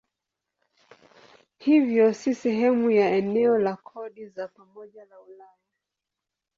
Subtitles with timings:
[1.57, 5.57] Hivyo si sehemu ya eneo la kodi za pamoja la Ulaya.